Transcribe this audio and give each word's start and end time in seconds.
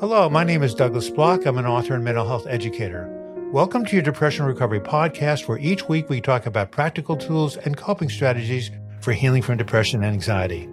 Hello, 0.00 0.30
my 0.30 0.44
name 0.44 0.62
is 0.62 0.74
Douglas 0.74 1.10
Bloch. 1.10 1.44
I'm 1.44 1.58
an 1.58 1.66
author 1.66 1.94
and 1.94 2.02
mental 2.02 2.26
health 2.26 2.46
educator. 2.48 3.06
Welcome 3.52 3.84
to 3.84 3.94
your 3.94 4.02
Depression 4.02 4.46
Recovery 4.46 4.80
Podcast, 4.80 5.46
where 5.46 5.58
each 5.58 5.90
week 5.90 6.08
we 6.08 6.22
talk 6.22 6.46
about 6.46 6.70
practical 6.70 7.18
tools 7.18 7.58
and 7.58 7.76
coping 7.76 8.08
strategies 8.08 8.70
for 9.02 9.12
healing 9.12 9.42
from 9.42 9.58
depression 9.58 10.02
and 10.02 10.14
anxiety. 10.14 10.70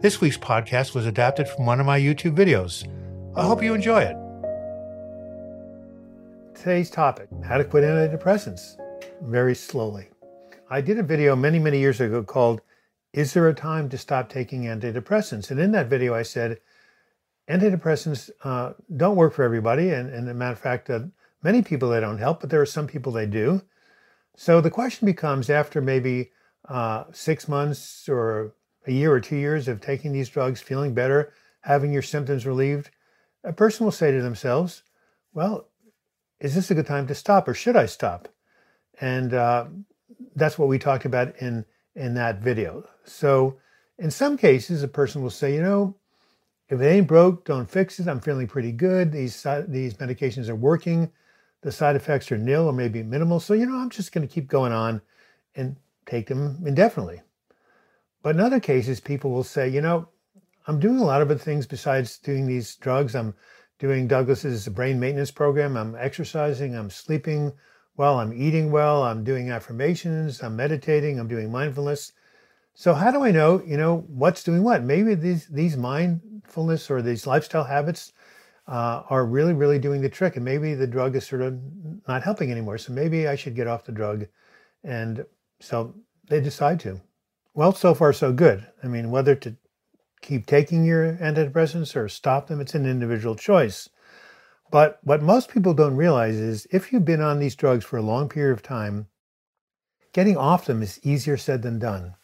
This 0.00 0.20
week's 0.20 0.36
podcast 0.36 0.92
was 0.92 1.06
adapted 1.06 1.48
from 1.48 1.66
one 1.66 1.78
of 1.78 1.86
my 1.86 2.00
YouTube 2.00 2.34
videos. 2.34 2.84
I 3.36 3.46
hope 3.46 3.62
you 3.62 3.74
enjoy 3.74 4.00
it. 4.02 4.16
Today's 6.56 6.90
topic 6.90 7.28
how 7.44 7.58
to 7.58 7.64
quit 7.64 7.84
antidepressants 7.84 8.76
very 9.22 9.54
slowly. 9.54 10.08
I 10.68 10.80
did 10.80 10.98
a 10.98 11.04
video 11.04 11.36
many, 11.36 11.60
many 11.60 11.78
years 11.78 12.00
ago 12.00 12.24
called 12.24 12.60
Is 13.12 13.34
There 13.34 13.46
a 13.46 13.54
Time 13.54 13.88
to 13.90 13.96
Stop 13.96 14.28
Taking 14.30 14.64
Antidepressants? 14.64 15.52
And 15.52 15.60
in 15.60 15.70
that 15.70 15.86
video, 15.86 16.12
I 16.12 16.22
said 16.22 16.58
antidepressants 17.48 18.30
uh, 18.42 18.72
don't 18.96 19.16
work 19.16 19.34
for 19.34 19.42
everybody. 19.42 19.90
And, 19.90 20.10
and, 20.10 20.28
a 20.28 20.34
matter 20.34 20.52
of 20.52 20.58
fact, 20.58 20.90
uh, 20.90 21.00
many 21.42 21.62
people 21.62 21.90
they 21.90 22.00
don't 22.00 22.18
help, 22.18 22.40
but 22.40 22.50
there 22.50 22.60
are 22.60 22.66
some 22.66 22.86
people 22.86 23.12
they 23.12 23.26
do. 23.26 23.62
So 24.36 24.60
the 24.60 24.70
question 24.70 25.06
becomes 25.06 25.50
after 25.50 25.80
maybe 25.80 26.30
uh, 26.68 27.04
six 27.12 27.46
months 27.46 28.08
or 28.08 28.54
a 28.86 28.92
year 28.92 29.12
or 29.12 29.20
two 29.20 29.36
years 29.36 29.68
of 29.68 29.80
taking 29.80 30.12
these 30.12 30.28
drugs, 30.28 30.60
feeling 30.60 30.94
better, 30.94 31.32
having 31.60 31.92
your 31.92 32.02
symptoms 32.02 32.46
relieved, 32.46 32.90
a 33.44 33.52
person 33.52 33.84
will 33.84 33.92
say 33.92 34.10
to 34.10 34.22
themselves, 34.22 34.82
well, 35.32 35.68
is 36.40 36.54
this 36.54 36.70
a 36.70 36.74
good 36.74 36.86
time 36.86 37.06
to 37.06 37.14
stop 37.14 37.46
or 37.46 37.54
should 37.54 37.76
I 37.76 37.86
stop? 37.86 38.28
And 39.00 39.34
uh, 39.34 39.66
that's 40.34 40.58
what 40.58 40.68
we 40.68 40.78
talked 40.78 41.04
about 41.04 41.36
in, 41.38 41.64
in 41.94 42.14
that 42.14 42.40
video. 42.40 42.84
So 43.04 43.58
in 43.98 44.10
some 44.10 44.36
cases, 44.36 44.82
a 44.82 44.88
person 44.88 45.22
will 45.22 45.30
say, 45.30 45.54
you 45.54 45.62
know, 45.62 45.96
if 46.68 46.80
it 46.80 46.86
ain't 46.86 47.06
broke, 47.06 47.44
don't 47.44 47.70
fix 47.70 48.00
it. 48.00 48.08
I'm 48.08 48.20
feeling 48.20 48.46
pretty 48.46 48.72
good. 48.72 49.12
These, 49.12 49.46
these 49.68 49.94
medications 49.94 50.48
are 50.48 50.54
working. 50.54 51.10
The 51.60 51.72
side 51.72 51.96
effects 51.96 52.30
are 52.32 52.38
nil 52.38 52.66
or 52.66 52.72
maybe 52.72 53.02
minimal. 53.02 53.40
So, 53.40 53.54
you 53.54 53.66
know, 53.66 53.76
I'm 53.76 53.90
just 53.90 54.12
going 54.12 54.26
to 54.26 54.32
keep 54.32 54.48
going 54.48 54.72
on 54.72 55.00
and 55.54 55.76
take 56.06 56.26
them 56.26 56.62
indefinitely. 56.66 57.22
But 58.22 58.36
in 58.36 58.40
other 58.40 58.60
cases, 58.60 59.00
people 59.00 59.30
will 59.30 59.44
say, 59.44 59.68
you 59.68 59.80
know, 59.80 60.08
I'm 60.66 60.80
doing 60.80 60.98
a 60.98 61.04
lot 61.04 61.20
of 61.20 61.30
other 61.30 61.38
things 61.38 61.66
besides 61.66 62.18
doing 62.18 62.46
these 62.46 62.76
drugs. 62.76 63.14
I'm 63.14 63.34
doing 63.78 64.08
Douglas's 64.08 64.66
brain 64.68 64.98
maintenance 64.98 65.30
program. 65.30 65.76
I'm 65.76 65.94
exercising. 65.94 66.74
I'm 66.74 66.88
sleeping 66.88 67.52
well. 67.96 68.18
I'm 68.18 68.32
eating 68.32 68.70
well. 68.70 69.02
I'm 69.02 69.24
doing 69.24 69.50
affirmations. 69.50 70.42
I'm 70.42 70.56
meditating. 70.56 71.18
I'm 71.18 71.28
doing 71.28 71.52
mindfulness. 71.52 72.12
So 72.74 72.92
how 72.92 73.10
do 73.12 73.22
I 73.22 73.30
know, 73.30 73.62
you 73.64 73.76
know, 73.76 74.04
what's 74.08 74.42
doing 74.42 74.64
what? 74.64 74.82
Maybe 74.82 75.14
these 75.14 75.46
these 75.46 75.76
mindfulness 75.76 76.90
or 76.90 77.02
these 77.02 77.26
lifestyle 77.26 77.64
habits 77.64 78.12
uh, 78.66 79.02
are 79.08 79.24
really, 79.24 79.52
really 79.52 79.78
doing 79.78 80.00
the 80.00 80.08
trick, 80.08 80.36
and 80.36 80.44
maybe 80.44 80.74
the 80.74 80.86
drug 80.86 81.14
is 81.14 81.26
sort 81.26 81.42
of 81.42 81.58
not 82.08 82.24
helping 82.24 82.50
anymore. 82.50 82.78
So 82.78 82.92
maybe 82.92 83.28
I 83.28 83.36
should 83.36 83.54
get 83.54 83.68
off 83.68 83.84
the 83.84 83.92
drug, 83.92 84.26
and 84.82 85.24
so 85.60 85.94
they 86.28 86.40
decide 86.40 86.80
to. 86.80 87.00
Well, 87.54 87.72
so 87.72 87.94
far 87.94 88.12
so 88.12 88.32
good. 88.32 88.66
I 88.82 88.88
mean, 88.88 89.10
whether 89.10 89.36
to 89.36 89.56
keep 90.20 90.46
taking 90.46 90.84
your 90.84 91.16
antidepressants 91.18 91.94
or 91.94 92.08
stop 92.08 92.48
them, 92.48 92.60
it's 92.60 92.74
an 92.74 92.86
individual 92.86 93.36
choice. 93.36 93.88
But 94.70 94.98
what 95.04 95.22
most 95.22 95.50
people 95.50 95.74
don't 95.74 95.94
realize 95.94 96.36
is 96.36 96.66
if 96.72 96.92
you've 96.92 97.04
been 97.04 97.20
on 97.20 97.38
these 97.38 97.54
drugs 97.54 97.84
for 97.84 97.98
a 97.98 98.02
long 98.02 98.28
period 98.28 98.54
of 98.54 98.62
time, 98.62 99.06
getting 100.12 100.36
off 100.36 100.66
them 100.66 100.82
is 100.82 100.98
easier 101.04 101.36
said 101.36 101.62
than 101.62 101.78
done. 101.78 102.14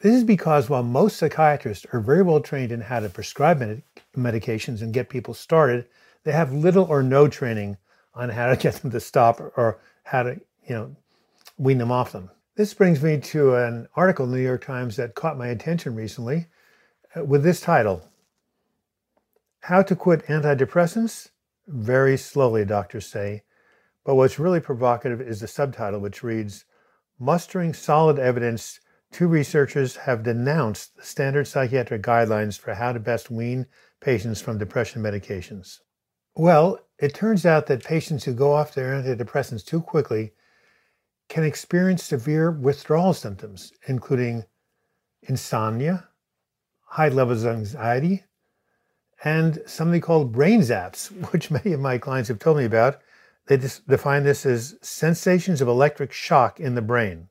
This 0.00 0.14
is 0.14 0.24
because 0.24 0.68
while 0.68 0.82
most 0.82 1.16
psychiatrists 1.16 1.86
are 1.92 2.00
very 2.00 2.22
well 2.22 2.40
trained 2.40 2.70
in 2.70 2.82
how 2.82 3.00
to 3.00 3.08
prescribe 3.08 3.58
med- 3.58 3.82
medications 4.16 4.82
and 4.82 4.92
get 4.92 5.08
people 5.08 5.32
started, 5.32 5.86
they 6.24 6.32
have 6.32 6.52
little 6.52 6.84
or 6.84 7.02
no 7.02 7.28
training 7.28 7.78
on 8.14 8.28
how 8.28 8.48
to 8.48 8.56
get 8.62 8.74
them 8.76 8.90
to 8.90 9.00
stop 9.00 9.40
or 9.40 9.78
how 10.04 10.22
to, 10.22 10.40
you 10.68 10.74
know, 10.74 10.96
wean 11.56 11.78
them 11.78 11.92
off 11.92 12.12
them. 12.12 12.30
This 12.56 12.74
brings 12.74 13.02
me 13.02 13.18
to 13.20 13.54
an 13.54 13.88
article 13.96 14.24
in 14.26 14.30
the 14.30 14.38
New 14.38 14.42
York 14.42 14.64
Times 14.64 14.96
that 14.96 15.14
caught 15.14 15.38
my 15.38 15.48
attention 15.48 15.94
recently 15.94 16.46
uh, 17.14 17.24
with 17.24 17.42
this 17.42 17.60
title 17.60 18.08
How 19.60 19.82
to 19.82 19.96
Quit 19.96 20.26
Antidepressants? 20.26 21.30
Very 21.66 22.16
slowly, 22.16 22.64
doctors 22.64 23.06
say. 23.06 23.42
But 24.04 24.14
what's 24.14 24.38
really 24.38 24.60
provocative 24.60 25.20
is 25.20 25.40
the 25.40 25.48
subtitle, 25.48 26.00
which 26.00 26.22
reads 26.22 26.64
Mustering 27.18 27.74
Solid 27.74 28.18
Evidence 28.18 28.80
two 29.12 29.28
researchers 29.28 29.96
have 29.96 30.22
denounced 30.22 30.96
the 30.96 31.02
standard 31.02 31.46
psychiatric 31.46 32.02
guidelines 32.02 32.58
for 32.58 32.74
how 32.74 32.92
to 32.92 33.00
best 33.00 33.30
wean 33.30 33.66
patients 34.00 34.40
from 34.40 34.58
depression 34.58 35.02
medications. 35.02 35.78
Well, 36.34 36.80
it 36.98 37.14
turns 37.14 37.46
out 37.46 37.66
that 37.66 37.84
patients 37.84 38.24
who 38.24 38.34
go 38.34 38.52
off 38.52 38.74
their 38.74 38.92
antidepressants 38.92 39.64
too 39.64 39.80
quickly 39.80 40.32
can 41.28 41.44
experience 41.44 42.04
severe 42.04 42.50
withdrawal 42.50 43.14
symptoms, 43.14 43.72
including 43.86 44.44
insomnia, 45.22 46.08
high 46.82 47.08
levels 47.08 47.44
of 47.44 47.56
anxiety, 47.56 48.24
and 49.24 49.62
something 49.66 50.00
called 50.00 50.32
brain 50.32 50.60
zaps, 50.60 51.08
which 51.32 51.50
many 51.50 51.72
of 51.72 51.80
my 51.80 51.98
clients 51.98 52.28
have 52.28 52.38
told 52.38 52.58
me 52.58 52.64
about. 52.64 53.00
They 53.46 53.56
define 53.56 54.24
this 54.24 54.44
as 54.44 54.76
sensations 54.82 55.60
of 55.60 55.68
electric 55.68 56.12
shock 56.12 56.58
in 56.58 56.74
the 56.74 56.82
brain. 56.82 57.28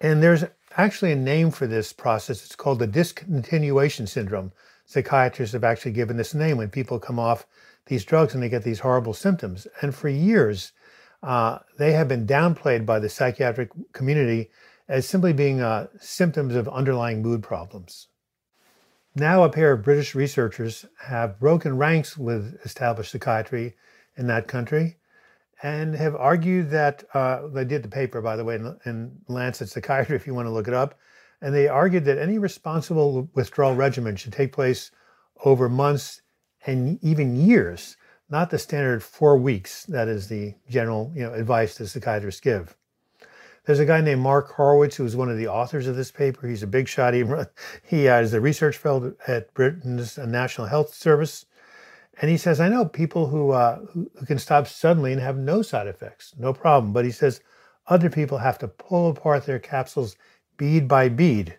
And 0.00 0.22
there's 0.22 0.44
actually 0.76 1.12
a 1.12 1.16
name 1.16 1.50
for 1.50 1.66
this 1.66 1.92
process. 1.92 2.44
It's 2.44 2.56
called 2.56 2.78
the 2.78 2.88
discontinuation 2.88 4.08
syndrome. 4.08 4.52
Psychiatrists 4.84 5.54
have 5.54 5.64
actually 5.64 5.92
given 5.92 6.16
this 6.16 6.34
name 6.34 6.58
when 6.58 6.70
people 6.70 7.00
come 7.00 7.18
off 7.18 7.46
these 7.86 8.04
drugs 8.04 8.34
and 8.34 8.42
they 8.42 8.48
get 8.48 8.62
these 8.62 8.80
horrible 8.80 9.14
symptoms. 9.14 9.66
And 9.80 9.94
for 9.94 10.08
years, 10.08 10.72
uh, 11.22 11.60
they 11.78 11.92
have 11.92 12.08
been 12.08 12.26
downplayed 12.26 12.84
by 12.84 12.98
the 12.98 13.08
psychiatric 13.08 13.70
community 13.92 14.50
as 14.88 15.08
simply 15.08 15.32
being 15.32 15.60
uh, 15.60 15.88
symptoms 15.98 16.54
of 16.54 16.68
underlying 16.68 17.22
mood 17.22 17.42
problems. 17.42 18.08
Now, 19.14 19.44
a 19.44 19.50
pair 19.50 19.72
of 19.72 19.82
British 19.82 20.14
researchers 20.14 20.84
have 21.06 21.40
broken 21.40 21.78
ranks 21.78 22.18
with 22.18 22.60
established 22.64 23.12
psychiatry 23.12 23.74
in 24.16 24.26
that 24.26 24.46
country 24.46 24.98
and 25.62 25.94
have 25.94 26.14
argued 26.14 26.70
that 26.70 27.04
uh, 27.14 27.48
they 27.48 27.64
did 27.64 27.82
the 27.82 27.88
paper, 27.88 28.20
by 28.20 28.36
the 28.36 28.44
way, 28.44 28.56
in, 28.56 28.76
in, 28.84 29.18
Lancet 29.28 29.68
Psychiatry, 29.68 30.16
if 30.16 30.26
you 30.26 30.34
want 30.34 30.46
to 30.46 30.52
look 30.52 30.68
it 30.68 30.74
up. 30.74 30.98
And 31.40 31.54
they 31.54 31.68
argued 31.68 32.04
that 32.06 32.18
any 32.18 32.38
responsible 32.38 33.28
withdrawal 33.34 33.74
regimen 33.74 34.16
should 34.16 34.32
take 34.32 34.52
place 34.52 34.90
over 35.44 35.68
months 35.68 36.22
and 36.66 36.98
even 37.02 37.36
years, 37.36 37.96
not 38.28 38.50
the 38.50 38.58
standard 38.58 39.02
four 39.02 39.36
weeks. 39.36 39.84
That 39.84 40.08
is 40.08 40.28
the 40.28 40.54
general 40.68 41.12
you 41.14 41.22
know, 41.22 41.32
advice 41.32 41.76
that 41.78 41.88
psychiatrists 41.88 42.40
give. 42.40 42.76
There's 43.64 43.80
a 43.80 43.84
guy 43.84 44.00
named 44.00 44.20
Mark 44.20 44.52
Horowitz 44.52 44.96
who 44.96 45.04
is 45.04 45.16
one 45.16 45.28
of 45.28 45.38
the 45.38 45.48
authors 45.48 45.88
of 45.88 45.96
this 45.96 46.10
paper. 46.10 46.46
He's 46.46 46.62
a 46.62 46.68
big 46.68 46.86
shot. 46.86 47.14
He, 47.14 47.24
he 47.82 48.06
is 48.06 48.32
a 48.32 48.40
research 48.40 48.76
fellow 48.76 49.14
at 49.26 49.52
Britain's 49.54 50.18
National 50.18 50.68
Health 50.68 50.94
Service. 50.94 51.46
And 52.20 52.30
he 52.30 52.36
says, 52.36 52.60
I 52.60 52.68
know 52.68 52.84
people 52.86 53.26
who, 53.26 53.50
uh, 53.50 53.78
who, 53.92 54.10
can 54.26 54.38
stop 54.38 54.66
suddenly 54.66 55.12
and 55.12 55.20
have 55.20 55.36
no 55.36 55.60
side 55.62 55.86
effects, 55.86 56.34
no 56.38 56.52
problem. 56.52 56.92
But 56.92 57.04
he 57.04 57.10
says 57.10 57.40
other 57.86 58.08
people 58.08 58.38
have 58.38 58.58
to 58.58 58.68
pull 58.68 59.10
apart 59.10 59.44
their 59.44 59.58
capsules 59.58 60.16
bead 60.56 60.88
by 60.88 61.08
bead 61.08 61.58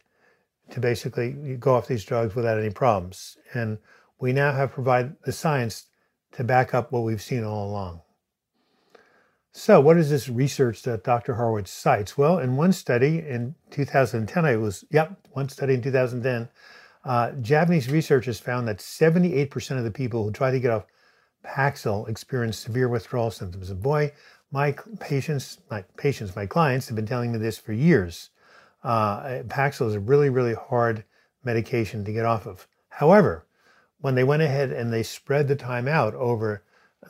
to 0.72 0.80
basically 0.80 1.58
go 1.60 1.76
off 1.76 1.88
these 1.88 2.04
drugs 2.04 2.36
without 2.36 2.60
any 2.60 2.72
problems. 2.72 3.38
And 3.54 3.78
we 4.20 4.34
now 4.34 4.52
have 4.52 4.72
provided 4.72 5.16
the 5.24 5.32
science 5.32 5.86
to 6.34 6.44
back 6.44 6.74
up 6.74 6.92
what 6.92 7.04
we've 7.04 7.22
seen 7.22 7.44
all 7.44 7.70
along. 7.70 8.02
So, 9.52 9.80
what 9.80 9.98
is 9.98 10.10
this 10.10 10.30
research 10.30 10.84
that 10.84 11.04
Dr. 11.04 11.36
Horowitz 11.36 11.72
cites? 11.72 12.18
Well, 12.18 12.38
in 12.38 12.58
one 12.58 12.74
study 12.74 13.20
in 13.20 13.56
2010, 13.72 14.46
I 14.46 14.56
was, 14.56 14.86
yep, 14.92 15.18
one 15.32 15.50
study 15.50 15.74
in 15.74 15.82
2010, 15.82 16.50
uh, 17.08 17.32
Japanese 17.42 17.90
researchers 17.90 18.38
found 18.38 18.68
that 18.68 18.80
78% 18.80 19.78
of 19.78 19.86
the 19.86 19.92
people 19.92 20.26
who 20.26 20.32
try 20.32 20.52
to 20.52 20.60
get 20.60 20.72
off 20.72 20.86
Paxil 21.46 22.10
experience 22.10 22.58
severe 22.58 22.90
withdrawal 22.90 23.32
symptoms. 23.32 23.70
And 23.70 23.82
boy, 23.82 24.12
my 24.52 24.76
patients, 25.00 25.60
my 25.72 25.84
patients, 25.96 26.36
my 26.36 26.46
clients 26.46 26.88
have 26.88 26.98
been 26.98 27.06
telling 27.06 27.32
me 27.32 27.38
this 27.38 27.58
for 27.58 27.72
years. 27.72 28.32
Uh, 28.84 29.44
Paxil 29.48 29.88
is 29.88 29.96
a 29.96 30.02
really, 30.02 30.30
really 30.30 30.54
hard 30.54 31.06
medication 31.46 32.04
to 32.04 32.12
get 32.12 32.26
off 32.26 32.46
of. 32.46 32.68
However, 32.90 33.46
when 34.02 34.16
they 34.16 34.26
went 34.26 34.42
ahead 34.42 34.74
and 34.74 34.92
they 34.92 35.04
spread 35.04 35.48
the 35.48 35.56
time 35.56 35.88
out 35.88 36.14
over 36.14 36.64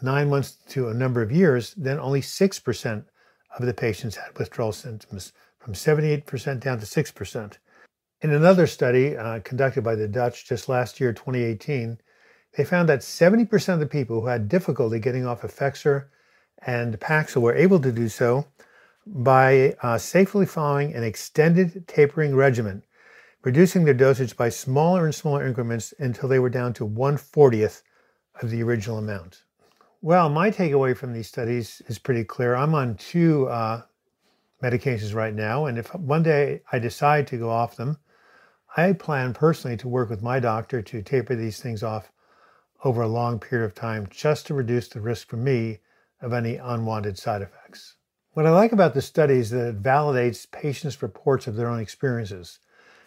nine 0.04 0.30
months 0.30 0.58
to 0.70 0.90
a 0.90 0.94
number 0.94 1.24
of 1.24 1.32
years, 1.32 1.74
then 1.76 2.00
only 2.00 2.22
6% 2.22 3.06
of 3.58 3.66
the 3.66 3.74
patients 3.74 4.16
had 4.16 4.38
withdrawal 4.38 4.72
symptoms, 4.72 5.34
from 5.58 5.74
78% 5.74 6.60
down 6.60 6.80
to 6.80 6.86
6%. 6.86 7.58
In 8.20 8.34
another 8.34 8.66
study 8.66 9.16
uh, 9.16 9.42
conducted 9.42 9.84
by 9.84 9.94
the 9.94 10.08
Dutch 10.08 10.48
just 10.48 10.68
last 10.68 11.00
year, 11.00 11.14
2018, 11.14 12.00
they 12.56 12.66
found 12.66 12.90
that 12.90 13.02
70% 13.02 13.74
of 13.76 13.80
the 13.80 13.86
people 13.86 14.22
who 14.22 14.28
had 14.28 14.50
difficulty 14.50 14.98
getting 14.98 15.28
off 15.28 15.44
Effexor 15.44 16.08
and 16.66 17.00
Paxil 17.00 17.44
were 17.44 17.54
able 17.54 17.80
to 17.80 17.92
do 17.92 18.10
so 18.10 18.48
by 19.06 19.76
uh, 19.84 20.00
safely 20.00 20.48
following 20.48 20.96
an 20.96 21.04
extended 21.04 21.88
tapering 21.88 22.36
regimen, 22.36 22.82
reducing 23.44 23.86
their 23.86 23.94
dosage 23.94 24.36
by 24.36 24.50
smaller 24.50 25.06
and 25.06 25.14
smaller 25.14 25.46
increments 25.46 25.94
until 26.00 26.28
they 26.28 26.40
were 26.40 26.50
down 26.50 26.74
to 26.74 26.88
140th 26.88 27.84
of 28.42 28.50
the 28.50 28.64
original 28.64 28.98
amount. 28.98 29.44
Well, 30.02 30.28
my 30.28 30.50
takeaway 30.50 30.98
from 30.98 31.14
these 31.14 31.28
studies 31.28 31.84
is 31.86 32.00
pretty 32.00 32.24
clear. 32.24 32.56
I'm 32.56 32.74
on 32.74 32.96
two 32.96 33.48
uh, 33.48 33.84
medications 34.64 35.14
right 35.14 35.36
now, 35.36 35.68
and 35.68 35.78
if 35.78 35.94
one 35.94 36.24
day 36.24 36.62
I 36.72 36.80
decide 36.80 37.28
to 37.28 37.38
go 37.38 37.52
off 37.52 37.76
them, 37.76 38.00
I 38.78 38.94
plan 38.94 39.34
personally 39.34 39.76
to 39.78 39.88
work 39.88 40.08
with 40.08 40.22
my 40.22 40.40
doctor 40.40 40.84
to 40.84 41.02
taper 41.02 41.36
these 41.36 41.60
things 41.60 41.82
off 41.82 42.12
over 42.84 43.02
a 43.02 43.08
long 43.08 43.40
period 43.40 43.66
of 43.66 43.74
time 43.74 44.08
just 44.12 44.46
to 44.48 44.54
reduce 44.54 44.88
the 44.88 45.02
risk 45.02 45.30
for 45.30 45.38
me 45.38 45.80
of 46.22 46.32
any 46.32 46.58
unwanted 46.58 47.18
side 47.18 47.42
effects. 47.42 47.96
What 48.34 48.46
I 48.46 48.52
like 48.52 48.74
about 48.74 48.94
the 48.94 49.02
study 49.02 49.40
is 49.40 49.50
that 49.50 49.70
it 49.70 49.82
validates 49.82 50.50
patients' 50.50 51.02
reports 51.02 51.48
of 51.48 51.56
their 51.56 51.70
own 51.70 51.80
experiences. 51.80 52.60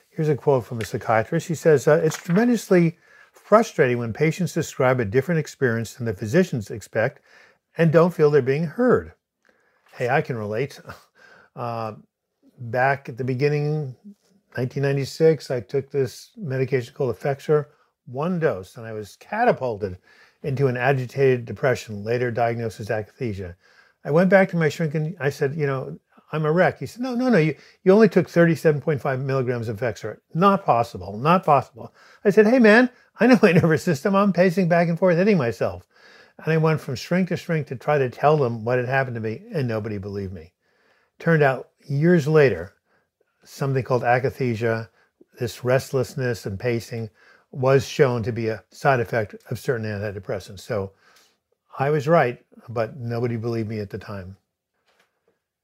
Here's 0.09 0.29
a 0.29 0.35
quote 0.35 0.67
from 0.67 0.81
a 0.81 0.85
psychiatrist. 0.85 1.47
He 1.47 1.55
says, 1.55 1.87
uh, 1.87 2.01
It's 2.03 2.17
tremendously 2.17 2.99
frustrating 3.31 3.99
when 3.99 4.13
patients 4.13 4.53
describe 4.53 4.99
a 4.99 5.05
different 5.05 5.39
experience 5.39 5.95
than 5.95 6.07
the 6.07 6.15
physicians 6.15 6.69
expect 6.69 7.23
and 7.79 7.93
don't 7.93 8.13
feel 8.13 8.29
they're 8.29 8.43
being 8.43 8.65
heard. 8.65 9.13
Hey, 9.93 10.09
I 10.09 10.21
can 10.21 10.37
relate. 10.37 10.81
Uh, 11.57 11.97
back 12.61 13.09
at 13.09 13.19
the 13.19 13.25
beginning, 13.25 13.97
1996, 14.55 15.51
I 15.51 15.61
took 15.61 15.91
this 15.91 16.31
medication 16.37 16.93
called 16.95 17.17
Effexor, 17.17 17.67
one 18.07 18.41
dose, 18.41 18.77
and 18.77 18.87
I 18.87 18.93
was 18.93 19.17
catapulted 19.17 19.99
into 20.43 20.67
an 20.67 20.77
agitated 20.77 21.45
depression, 21.45 22.03
later 22.03 22.31
diagnosed 22.31 22.81
as 22.81 22.89
akathisia. 22.89 23.55
I 24.05 24.11
went 24.11 24.31
back 24.31 24.49
to 24.51 24.57
my 24.57 24.69
shrink 24.69 24.95
and 24.95 25.17
I 25.21 25.31
said, 25.31 25.55
you 25.55 25.67
know, 25.67 25.99
I'm 26.33 26.47
a 26.47 26.53
wreck. 26.53 26.79
He 26.79 26.87
said, 26.87 27.03
no, 27.03 27.15
no, 27.15 27.29
no, 27.29 27.39
you, 27.39 27.55
you 27.83 27.93
only 27.93 28.09
took 28.09 28.29
37.5 28.29 29.21
milligrams 29.21 29.69
of 29.69 29.79
Effexor. 29.79 30.19
Not 30.35 30.65
possible, 30.65 31.19
not 31.19 31.45
possible. 31.45 31.95
I 32.25 32.31
said, 32.31 32.47
hey, 32.47 32.59
man, 32.59 32.91
I 33.19 33.27
know 33.27 33.39
my 33.43 33.53
nervous 33.53 33.83
system. 33.83 34.15
I'm 34.15 34.33
pacing 34.33 34.69
back 34.69 34.89
and 34.89 34.99
forth, 34.99 35.17
hitting 35.17 35.39
myself. 35.39 35.87
And 36.39 36.53
I 36.53 36.57
went 36.57 36.81
from 36.81 36.95
shrink 36.95 37.29
to 37.29 37.37
shrink 37.37 37.67
to 37.67 37.77
try 37.77 37.99
to 37.99 38.09
tell 38.09 38.37
them 38.37 38.65
what 38.65 38.79
had 38.79 38.89
happened 38.89 39.17
to 39.17 39.21
me, 39.21 39.43
and 39.53 39.69
nobody 39.69 39.99
believed 39.99 40.33
me. 40.33 40.55
Turned 41.19 41.43
out 41.43 41.69
years 41.87 42.27
later, 42.27 42.75
something 43.51 43.83
called 43.83 44.03
akathisia, 44.03 44.89
this 45.39 45.65
restlessness 45.65 46.47
and 46.47 46.59
pacing, 46.59 47.11
was 47.51 47.87
shown 47.87 48.23
to 48.23 48.33
be 48.33 48.49
a 48.49 48.63
side 48.71 49.01
effect 49.01 49.35
of 49.51 49.59
certain 49.59 49.87
antidepressants. 49.87 50.61
So 50.61 50.93
I 51.79 51.91
was 51.91 52.07
right, 52.07 52.45
but 52.69 52.97
nobody 52.97 53.37
believed 53.37 53.69
me 53.69 53.81
at 53.81 53.91
the 53.91 53.99
time. 53.99 54.37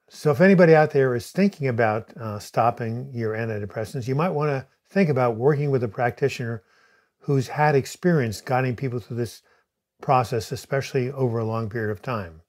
So 0.09 0.31
if 0.31 0.41
anybody 0.41 0.75
out 0.75 0.91
there 0.91 1.15
is 1.15 1.31
thinking 1.31 1.69
about 1.69 2.17
uh, 2.17 2.39
stopping 2.39 3.11
your 3.13 3.35
antidepressants, 3.35 4.09
you 4.09 4.15
might 4.15 4.31
want 4.31 4.51
to 4.51 4.67
think 4.89 5.09
about 5.09 5.37
working 5.37 5.71
with 5.71 5.83
a 5.85 5.89
practitioner 5.89 6.63
who's 7.19 7.49
had 7.49 7.75
experience 7.75 8.41
guiding 8.41 8.77
people 8.77 8.99
through 8.99 9.17
this 9.17 9.43
process, 10.01 10.53
especially 10.53 11.11
over 11.11 11.39
a 11.39 11.45
long 11.45 11.69
period 11.69 11.91
of 11.91 12.03
time. 12.03 12.41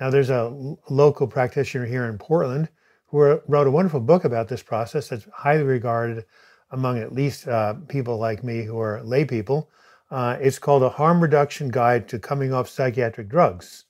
Now, 0.00 0.10
there's 0.10 0.30
a 0.30 0.76
local 0.88 1.26
practitioner 1.26 1.86
here 1.86 2.04
in 2.04 2.18
Portland 2.18 2.68
who 3.12 3.40
wrote 3.46 3.66
a 3.66 3.70
wonderful 3.70 4.00
book 4.00 4.24
about 4.24 4.48
this 4.48 4.62
process 4.62 5.08
that's 5.08 5.26
highly 5.34 5.64
regarded 5.64 6.24
among 6.70 6.98
at 6.98 7.12
least 7.12 7.46
uh, 7.46 7.74
people 7.86 8.16
like 8.16 8.42
me 8.42 8.62
who 8.62 8.80
are 8.80 9.02
lay 9.02 9.26
people. 9.26 9.68
Uh, 10.10 10.38
it's 10.40 10.58
called 10.58 10.82
A 10.82 10.88
Harm 10.88 11.22
Reduction 11.22 11.68
Guide 11.68 12.08
to 12.08 12.18
Coming 12.18 12.54
Off 12.54 12.70
Psychiatric 12.70 13.28
Drugs. 13.28 13.84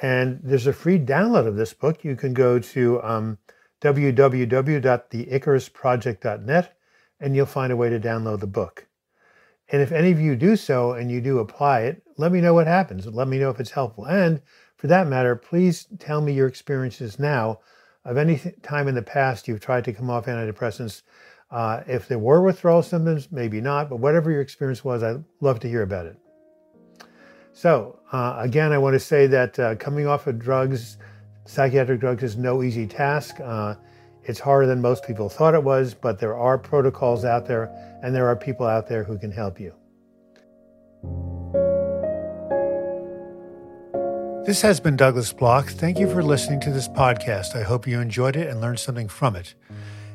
And 0.00 0.40
there's 0.42 0.66
a 0.66 0.72
free 0.72 0.98
download 0.98 1.46
of 1.46 1.56
this 1.56 1.74
book. 1.74 2.02
You 2.02 2.16
can 2.16 2.32
go 2.32 2.58
to 2.58 3.02
um, 3.02 3.36
www.theicarusproject.net 3.82 6.76
and 7.20 7.36
you'll 7.36 7.44
find 7.44 7.70
a 7.70 7.76
way 7.76 7.90
to 7.90 8.00
download 8.00 8.40
the 8.40 8.46
book. 8.46 8.86
And 9.68 9.82
if 9.82 9.92
any 9.92 10.10
of 10.10 10.18
you 10.18 10.34
do 10.34 10.56
so 10.56 10.92
and 10.92 11.10
you 11.10 11.20
do 11.20 11.40
apply 11.40 11.82
it, 11.82 12.02
let 12.16 12.32
me 12.32 12.40
know 12.40 12.54
what 12.54 12.66
happens. 12.66 13.06
Let 13.06 13.28
me 13.28 13.38
know 13.38 13.50
if 13.50 13.60
it's 13.60 13.72
helpful. 13.72 14.06
And 14.06 14.40
for 14.76 14.86
that 14.86 15.08
matter, 15.08 15.36
please 15.36 15.86
tell 15.98 16.22
me 16.22 16.32
your 16.32 16.48
experiences 16.48 17.18
now 17.18 17.58
of 18.04 18.16
any 18.16 18.40
time 18.62 18.88
in 18.88 18.94
the 18.94 19.02
past 19.02 19.46
you've 19.46 19.60
tried 19.60 19.84
to 19.84 19.92
come 19.92 20.10
off 20.10 20.26
antidepressants. 20.26 21.02
Uh, 21.50 21.82
if 21.86 22.06
there 22.06 22.18
were 22.18 22.42
withdrawal 22.42 22.82
symptoms, 22.82 23.28
maybe 23.32 23.60
not, 23.60 23.90
but 23.90 23.96
whatever 23.96 24.30
your 24.30 24.40
experience 24.40 24.84
was, 24.84 25.02
I'd 25.02 25.22
love 25.40 25.60
to 25.60 25.68
hear 25.68 25.82
about 25.82 26.06
it. 26.06 26.16
So, 27.52 27.98
uh, 28.12 28.36
again, 28.38 28.72
I 28.72 28.78
want 28.78 28.94
to 28.94 29.00
say 29.00 29.26
that 29.26 29.58
uh, 29.58 29.74
coming 29.74 30.06
off 30.06 30.26
of 30.26 30.38
drugs, 30.38 30.98
psychiatric 31.46 32.00
drugs, 32.00 32.22
is 32.22 32.36
no 32.36 32.62
easy 32.62 32.86
task. 32.86 33.40
Uh, 33.40 33.74
it's 34.22 34.38
harder 34.38 34.66
than 34.66 34.80
most 34.80 35.04
people 35.04 35.28
thought 35.28 35.54
it 35.54 35.62
was, 35.62 35.92
but 35.92 36.18
there 36.18 36.36
are 36.36 36.56
protocols 36.56 37.24
out 37.24 37.46
there 37.46 37.64
and 38.02 38.14
there 38.14 38.28
are 38.28 38.36
people 38.36 38.66
out 38.66 38.88
there 38.88 39.02
who 39.02 39.18
can 39.18 39.32
help 39.32 39.58
you. 39.58 39.74
This 44.50 44.62
has 44.62 44.80
been 44.80 44.96
Douglas 44.96 45.32
Bloch. 45.32 45.68
Thank 45.68 46.00
you 46.00 46.10
for 46.10 46.24
listening 46.24 46.58
to 46.62 46.72
this 46.72 46.88
podcast. 46.88 47.54
I 47.54 47.62
hope 47.62 47.86
you 47.86 48.00
enjoyed 48.00 48.34
it 48.34 48.48
and 48.48 48.60
learned 48.60 48.80
something 48.80 49.06
from 49.06 49.36
it. 49.36 49.54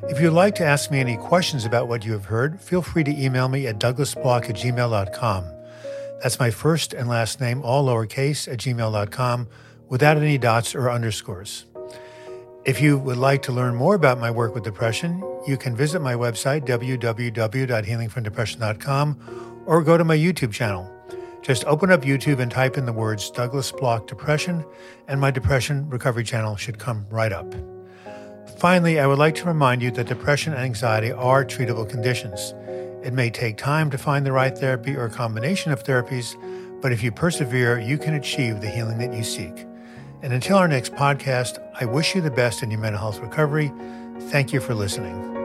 If 0.09 0.19
you'd 0.19 0.31
like 0.31 0.55
to 0.55 0.65
ask 0.65 0.91
me 0.91 0.99
any 0.99 1.15
questions 1.15 1.63
about 1.63 1.87
what 1.87 2.03
you 2.03 2.11
have 2.11 2.25
heard, 2.25 2.59
feel 2.59 2.81
free 2.81 3.05
to 3.05 3.17
email 3.17 3.47
me 3.47 3.65
at 3.65 3.79
douglasbloch 3.79 4.49
at 4.49 4.57
gmail.com. 4.57 5.45
That's 6.21 6.37
my 6.37 6.51
first 6.51 6.93
and 6.93 7.07
last 7.07 7.39
name, 7.39 7.61
all 7.61 7.85
lowercase, 7.85 8.51
at 8.51 8.59
gmail.com, 8.59 9.47
without 9.87 10.17
any 10.17 10.37
dots 10.37 10.75
or 10.75 10.91
underscores. 10.91 11.63
If 12.65 12.81
you 12.81 12.97
would 12.97 13.15
like 13.15 13.41
to 13.43 13.53
learn 13.53 13.75
more 13.75 13.95
about 13.95 14.19
my 14.19 14.31
work 14.31 14.53
with 14.53 14.65
depression, 14.65 15.23
you 15.47 15.55
can 15.55 15.77
visit 15.77 16.01
my 16.01 16.15
website, 16.15 16.67
www.healingfromdepression.com, 16.67 19.63
or 19.65 19.81
go 19.81 19.97
to 19.97 20.03
my 20.03 20.17
YouTube 20.17 20.51
channel. 20.51 20.91
Just 21.45 21.63
open 21.65 21.92
up 21.92 22.01
YouTube 22.01 22.39
and 22.39 22.50
type 22.50 22.75
in 22.75 22.88
the 22.88 22.92
words 22.92 23.30
Douglas 23.30 23.71
Bloch 23.71 24.07
Depression, 24.07 24.65
and 25.07 25.21
my 25.21 25.30
depression 25.30 25.88
recovery 25.92 26.24
channel 26.24 26.56
should 26.56 26.80
come 26.80 27.06
right 27.12 27.31
up. 27.31 27.53
Finally, 28.57 29.00
I 29.00 29.06
would 29.06 29.19
like 29.19 29.36
to 29.36 29.45
remind 29.45 29.83
you 29.83 29.92
that 29.92 30.07
depression 30.07 30.53
and 30.53 30.63
anxiety 30.63 31.12
are 31.12 31.45
treatable 31.45 31.88
conditions. 31.88 32.56
It 33.06 33.13
may 33.13 33.30
take 33.30 33.57
time 33.57 33.92
to 33.92 33.97
find 34.00 34.25
the 34.25 34.31
right 34.31 34.57
therapy 34.57 34.95
or 34.95 35.07
combination 35.07 35.71
of 35.71 35.83
therapies, 35.83 36.36
but 36.81 36.92
if 36.92 37.03
you 37.03 37.12
persevere, 37.12 37.80
you 37.80 38.00
can 38.00 38.15
achieve 38.15 38.59
the 38.59 38.68
healing 38.68 38.97
that 38.97 39.13
you 39.13 39.24
seek. 39.24 39.68
And 40.24 40.33
until 40.33 40.57
our 40.57 40.68
next 40.68 40.95
podcast, 40.95 41.63
I 41.80 41.86
wish 41.86 42.15
you 42.15 42.21
the 42.21 42.31
best 42.31 42.63
in 42.63 42.71
your 42.71 42.80
mental 42.80 43.00
health 43.00 43.19
recovery. 43.19 43.71
Thank 44.19 44.52
you 44.52 44.59
for 44.59 44.73
listening. 44.73 45.44